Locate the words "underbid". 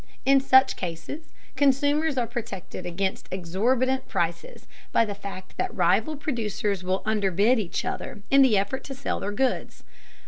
7.05-7.59